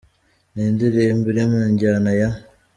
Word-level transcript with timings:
Ni 0.53 0.61
indirimbo 0.69 1.25
iri 1.31 1.43
mu 1.51 1.61
njyana 1.71 2.11
ya. 2.19 2.29